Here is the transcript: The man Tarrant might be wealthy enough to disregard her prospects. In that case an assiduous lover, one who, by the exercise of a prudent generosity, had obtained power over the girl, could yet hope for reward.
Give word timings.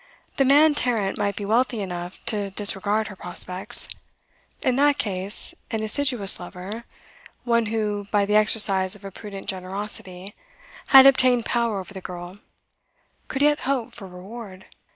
The 0.37 0.45
man 0.45 0.73
Tarrant 0.73 1.19
might 1.19 1.35
be 1.35 1.45
wealthy 1.45 1.79
enough 1.79 2.19
to 2.25 2.49
disregard 2.49 3.05
her 3.09 3.15
prospects. 3.15 3.87
In 4.63 4.75
that 4.77 4.97
case 4.97 5.53
an 5.69 5.83
assiduous 5.83 6.39
lover, 6.39 6.85
one 7.43 7.67
who, 7.67 8.07
by 8.09 8.25
the 8.25 8.33
exercise 8.35 8.95
of 8.95 9.05
a 9.05 9.11
prudent 9.11 9.47
generosity, 9.47 10.33
had 10.87 11.05
obtained 11.05 11.45
power 11.45 11.79
over 11.79 11.93
the 11.93 12.01
girl, 12.01 12.37
could 13.27 13.43
yet 13.43 13.59
hope 13.59 13.93
for 13.93 14.07
reward. 14.07 14.65